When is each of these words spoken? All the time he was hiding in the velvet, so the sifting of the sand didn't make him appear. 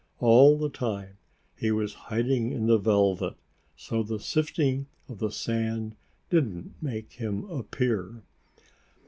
All 0.19 0.57
the 0.57 0.69
time 0.71 1.17
he 1.55 1.69
was 1.69 1.93
hiding 2.09 2.51
in 2.51 2.65
the 2.65 2.79
velvet, 2.79 3.35
so 3.77 4.01
the 4.01 4.19
sifting 4.19 4.87
of 5.07 5.19
the 5.19 5.29
sand 5.29 5.95
didn't 6.31 6.73
make 6.81 7.11
him 7.13 7.43
appear. 7.51 8.23